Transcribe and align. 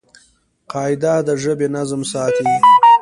قاعده 0.71 1.13
د 1.27 1.29
ژبي 1.43 1.67
نظم 1.75 2.01
ساتي. 2.11 2.45